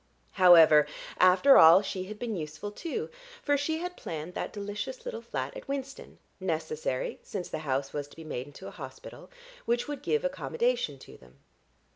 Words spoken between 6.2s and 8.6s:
(necessary, since the house was to be made